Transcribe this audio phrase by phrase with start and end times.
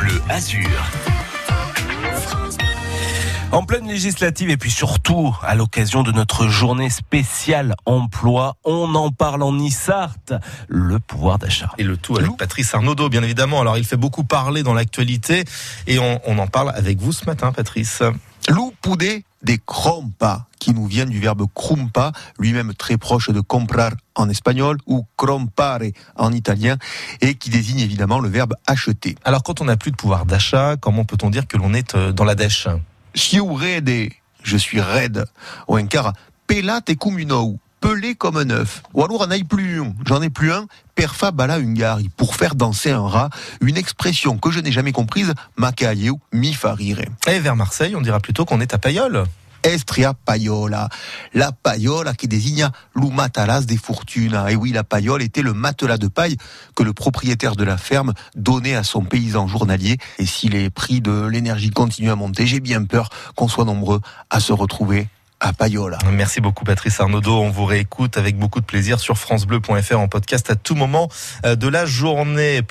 [0.00, 0.90] Bleu Azur.
[3.52, 9.10] En pleine législative et puis surtout à l'occasion de notre journée spéciale emploi, on en
[9.10, 10.14] parle en Issart,
[10.68, 11.70] le pouvoir d'achat.
[11.76, 13.60] Et le tout avec Patrice Arnaudot, bien évidemment.
[13.60, 15.44] Alors il fait beaucoup parler dans l'actualité
[15.86, 18.02] et on, on en parle avec vous ce matin, Patrice.
[18.48, 24.28] L'upude des crompa, qui nous vient du verbe crumpa, lui-même très proche de comprar en
[24.28, 25.80] espagnol ou crompare
[26.14, 26.76] en italien,
[27.20, 29.16] et qui désigne évidemment le verbe acheter.
[29.24, 32.12] Alors quand on n'a plus de pouvoir d'achat, comment peut-on dire que l'on est euh,
[32.12, 32.68] dans la dèche?
[33.16, 34.12] Siu rede,
[34.44, 35.24] je suis raide,
[35.66, 36.12] ou encara
[36.46, 38.82] pelate cum une pelé comme un œuf.
[38.94, 42.54] Ou alors en aille plus un, j'en ai plus un, perfa bala ungari, pour faire
[42.54, 43.30] danser un rat,
[43.60, 47.00] une expression que je n'ai jamais comprise, macailleu mi farire.
[47.26, 49.24] Et vers Marseille, on dira plutôt qu'on est à Payol.
[49.62, 50.88] Estria paiola.
[51.34, 54.50] La paiola qui désigne l'umatalas des fortunas.
[54.50, 56.36] Et oui, la paiola était le matelas de paille
[56.74, 59.98] que le propriétaire de la ferme donnait à son paysan journalier.
[60.18, 64.00] Et si les prix de l'énergie continuent à monter, j'ai bien peur qu'on soit nombreux
[64.30, 65.08] à se retrouver
[65.40, 65.98] à Payola.
[66.12, 67.40] Merci beaucoup Patrice Arnaudot.
[67.40, 71.08] On vous réécoute avec beaucoup de plaisir sur francebleu.fr en podcast à tout moment
[71.46, 72.62] euh, de la journée.